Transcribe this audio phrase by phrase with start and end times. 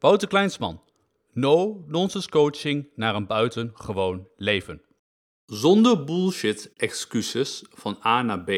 [0.00, 0.80] Wouter Kleinsman.
[1.32, 4.82] No nonsense coaching naar een buitengewoon leven.
[5.46, 8.50] Zonder bullshit excuses van A naar B.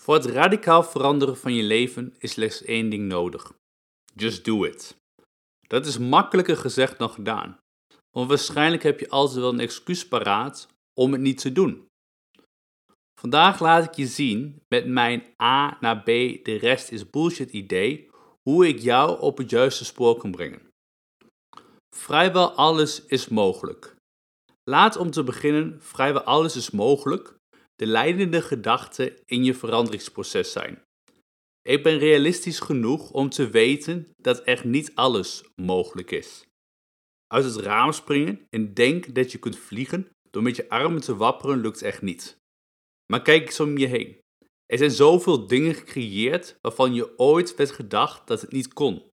[0.00, 3.52] Voor het radicaal veranderen van je leven is slechts één ding nodig.
[4.14, 4.96] Just do it.
[5.60, 7.58] Dat is makkelijker gezegd dan gedaan.
[8.10, 11.86] Want waarschijnlijk heb je altijd wel een excuus paraat om het niet te doen.
[13.20, 16.06] Vandaag laat ik je zien met mijn A naar B,
[16.44, 18.09] de rest is bullshit idee,
[18.50, 20.68] hoe ik jou op het juiste spoor kan brengen.
[21.96, 23.96] Vrijwel alles is mogelijk.
[24.70, 27.34] Laat om te beginnen, vrijwel alles is mogelijk,
[27.76, 30.82] de leidende gedachte in je veranderingsproces zijn.
[31.62, 36.44] Ik ben realistisch genoeg om te weten dat echt niet alles mogelijk is.
[37.26, 41.16] Uit het raam springen en denk dat je kunt vliegen door met je armen te
[41.16, 42.36] wapperen lukt echt niet.
[43.12, 44.18] Maar kijk eens om je heen.
[44.70, 49.10] Er zijn zoveel dingen gecreëerd waarvan je ooit werd gedacht dat het niet kon.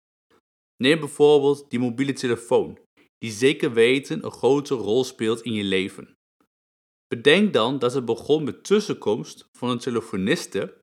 [0.84, 2.80] Neem bijvoorbeeld die mobiele telefoon,
[3.18, 6.16] die zeker weten een grote rol speelt in je leven.
[7.08, 10.81] Bedenk dan dat het begon met tussenkomst van een telefoniste,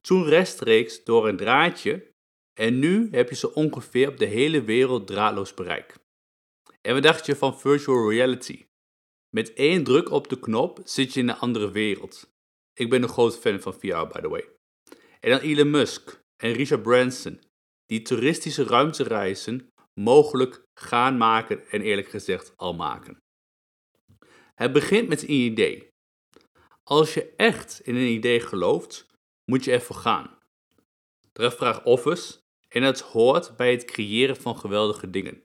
[0.00, 2.10] toen rechtstreeks door een draadje
[2.60, 5.94] en nu heb je ze ongeveer op de hele wereld draadloos bereik.
[6.80, 8.66] En wat dacht je van virtual reality?
[9.30, 12.36] Met één druk op de knop zit je in een andere wereld.
[12.78, 14.48] Ik ben een groot fan van VR, by the way.
[15.20, 17.40] En dan Elon Musk en Richard Branson,
[17.86, 23.22] die toeristische ruimtereizen mogelijk gaan maken en eerlijk gezegd al maken.
[24.54, 25.88] Het begint met een idee.
[26.82, 29.06] Als je echt in een idee gelooft,
[29.44, 30.38] moet je ervoor gaan.
[31.32, 35.42] De vraagt offers en het hoort bij het creëren van geweldige dingen.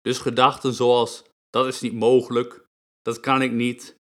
[0.00, 2.66] Dus gedachten zoals dat is niet mogelijk,
[3.02, 3.96] dat kan ik niet,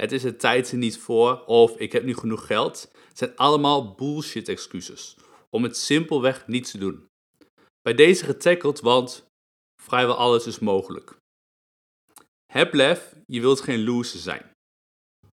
[0.00, 3.94] het is de tijd er niet voor of ik heb niet genoeg geld, zijn allemaal
[3.94, 5.16] bullshit excuses
[5.50, 7.08] om het simpelweg niet te doen.
[7.82, 9.26] Bij deze getackled, want
[9.82, 11.16] vrijwel alles is mogelijk.
[12.52, 14.50] Heb lef, je wilt geen loser zijn.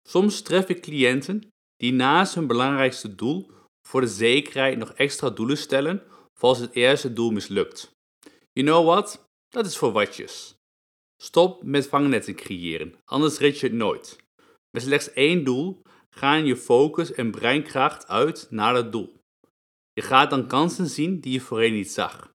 [0.09, 3.52] Soms tref ik cliënten die naast hun belangrijkste doel
[3.88, 6.03] voor de zekerheid nog extra doelen stellen
[6.34, 7.91] voor als het eerste doel mislukt.
[8.53, 9.24] You know what?
[9.50, 10.56] Dat is voor watjes.
[11.24, 14.18] Stop met vangnetten creëren, anders red je het nooit.
[14.72, 19.20] Met slechts één doel gaan je focus en breinkracht uit naar dat doel.
[19.94, 22.34] Je gaat dan kansen zien die je voorheen niet zag.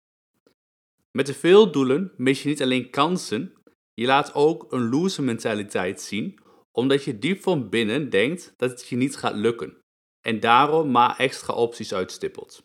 [1.11, 3.53] Met te veel doelen mis je niet alleen kansen,
[3.95, 6.39] je laat ook een loser mentaliteit zien,
[6.73, 9.83] omdat je diep van binnen denkt dat het je niet gaat lukken
[10.27, 12.63] en daarom maar extra opties uitstippelt.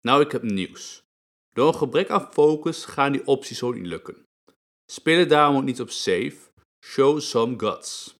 [0.00, 1.02] Nou, ik heb nieuws.
[1.54, 4.26] Door een gebrek aan focus gaan die opties ook niet lukken.
[4.90, 6.36] Speel daarom ook niet op safe,
[6.84, 8.17] show some guts.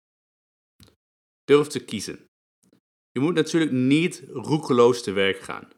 [1.48, 2.24] Durf te kiezen.
[3.10, 5.68] Je moet natuurlijk niet roekeloos te werk gaan.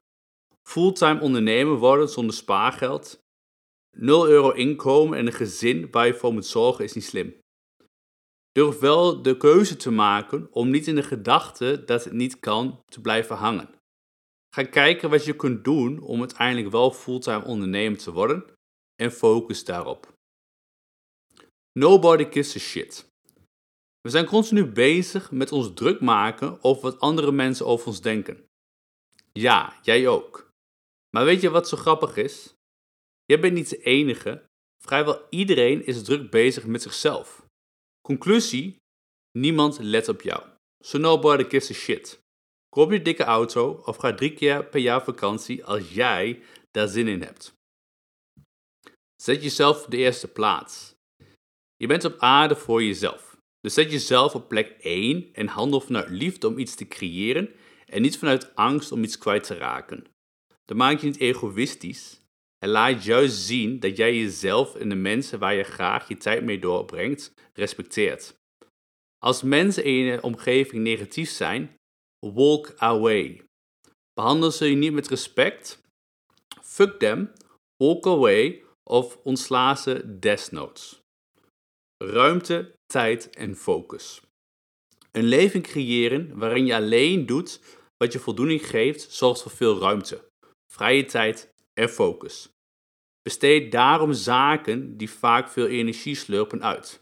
[0.69, 3.19] Fulltime ondernemer worden zonder spaargeld,
[3.97, 7.39] 0 euro inkomen en een gezin waar je voor moet zorgen is niet slim.
[8.53, 12.83] Durf wel de keuze te maken om niet in de gedachte dat het niet kan
[12.85, 13.75] te blijven hangen.
[14.55, 18.45] Ga kijken wat je kunt doen om uiteindelijk wel fulltime ondernemer te worden
[19.03, 20.13] en focus daarop.
[21.73, 23.09] Nobody gives a shit.
[24.00, 28.44] We zijn continu bezig met ons druk maken over wat andere mensen over ons denken.
[29.33, 30.50] Ja, jij ook.
[31.11, 32.55] Maar weet je wat zo grappig is?
[33.25, 34.44] Jij bent niet de enige.
[34.84, 37.47] Vrijwel iedereen is druk bezig met zichzelf.
[38.00, 38.77] Conclusie:
[39.39, 40.43] niemand let op jou.
[40.84, 42.21] So nobody gives a shit.
[42.69, 47.09] Koop je dikke auto of ga drie keer per jaar vakantie als jij daar zin
[47.09, 47.53] in hebt.
[49.22, 50.94] Zet jezelf op de eerste plaats.
[51.77, 53.30] Je bent op aarde voor jezelf.
[53.60, 57.50] Dus zet jezelf op plek 1 en handel vanuit liefde om iets te creëren
[57.87, 60.04] en niet vanuit angst om iets kwijt te raken.
[60.65, 62.21] Dan maak je niet egoïstisch
[62.59, 66.44] en laat juist zien dat jij jezelf en de mensen waar je graag je tijd
[66.44, 68.38] mee doorbrengt respecteert.
[69.19, 71.77] Als mensen in je omgeving negatief zijn,
[72.27, 73.42] walk away.
[74.12, 75.82] Behandel ze je niet met respect,
[76.62, 77.32] fuck them,
[77.77, 81.00] walk away of ontsla ze desnoods.
[82.05, 84.21] Ruimte, tijd en focus.
[85.13, 87.61] Een leven creëren waarin je alleen doet
[87.97, 90.29] wat je voldoening geeft, zorgt voor veel ruimte,
[90.73, 92.49] vrije tijd en focus.
[93.23, 97.01] Besteed daarom zaken die vaak veel energie slurpen uit.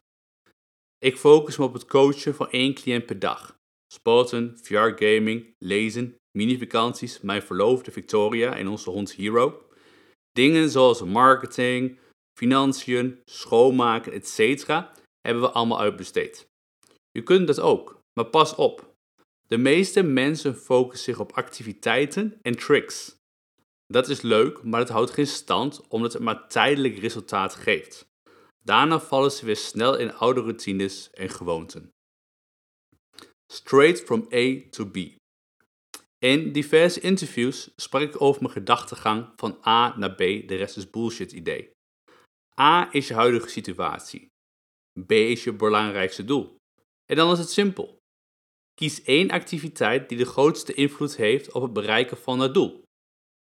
[0.99, 3.57] Ik focus me op het coachen van één cliënt per dag.
[3.93, 9.69] Sporten, VR-gaming, lezen, mini-vakanties, mijn verloofde Victoria en onze hond Hero.
[10.33, 11.99] Dingen zoals marketing,
[12.39, 14.67] financiën, schoonmaken, etc.
[15.21, 16.47] hebben we allemaal uitbesteed.
[17.11, 18.97] Je kunt dat ook, maar pas op.
[19.47, 23.17] De meeste mensen focussen zich op activiteiten en tricks.
[23.87, 28.07] Dat is leuk, maar het houdt geen stand omdat het maar tijdelijk resultaat geeft.
[28.65, 31.91] Daarna vallen ze weer snel in oude routines en gewoonten.
[33.53, 34.97] Straight from A to B.
[36.19, 40.91] In diverse interviews sprak ik over mijn gedachtegang van A naar B, de rest is
[40.91, 41.77] bullshit idee.
[42.61, 44.27] A is je huidige situatie.
[45.07, 46.57] B is je belangrijkste doel.
[47.07, 47.97] En dan is het simpel.
[48.75, 52.83] Kies één activiteit die de grootste invloed heeft op het bereiken van het doel.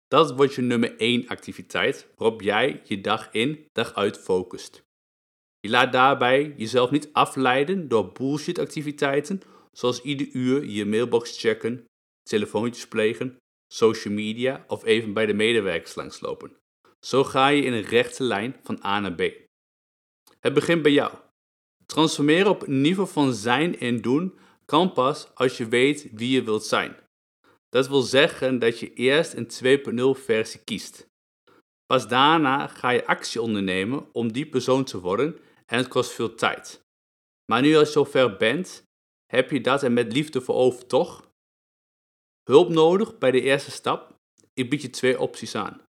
[0.07, 4.83] Dat wordt je nummer 1 activiteit waarop jij je dag in, dag uit focust.
[5.61, 9.41] Je laat daarbij jezelf niet afleiden door bullshit activiteiten
[9.73, 11.85] zoals ieder uur je mailbox checken,
[12.23, 13.37] telefoontjes plegen,
[13.73, 16.60] social media of even bij de medewerkers langslopen.
[17.01, 19.23] Zo ga je in een rechte lijn van A naar B.
[20.41, 21.15] Het begint bij jou.
[21.87, 26.43] Transformeren op een niveau van zijn en doen kan pas als je weet wie je
[26.43, 26.97] wilt zijn.
[27.69, 29.51] Dat wil zeggen dat je eerst een
[30.17, 31.09] 2.0 versie kiest.
[31.87, 36.35] Pas daarna ga je actie ondernemen om die persoon te worden en het kost veel
[36.35, 36.81] tijd.
[37.53, 38.83] Maar nu als je zover bent,
[39.27, 41.31] heb je dat er met liefde voor over, toch?
[42.43, 44.15] Hulp nodig bij de eerste stap?
[44.55, 45.81] Ik bied je twee opties aan.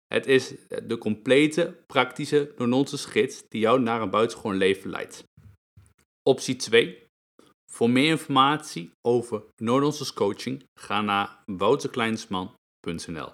[0.07, 5.23] Het is de complete, praktische, no-nonsense gids die jou naar een buitengewoon leven leidt.
[6.29, 7.03] Optie 2.
[7.71, 13.33] Voor meer informatie over no-nonsense coaching ga naar wouterkleinsman.nl